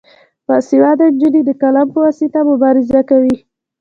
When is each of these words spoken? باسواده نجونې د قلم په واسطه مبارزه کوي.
باسواده 0.47 1.05
نجونې 1.13 1.41
د 1.45 1.49
قلم 1.61 1.87
په 1.93 1.99
واسطه 2.05 2.39
مبارزه 2.49 3.01
کوي. 3.09 3.35